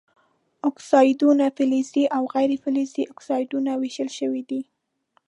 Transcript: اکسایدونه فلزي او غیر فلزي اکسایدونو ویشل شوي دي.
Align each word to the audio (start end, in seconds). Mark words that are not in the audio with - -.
اکسایدونه 0.69 1.45
فلزي 1.57 2.03
او 2.15 2.23
غیر 2.33 2.51
فلزي 2.63 3.03
اکسایدونو 3.13 3.71
ویشل 3.77 4.09
شوي 4.19 4.41
دي. 4.49 4.61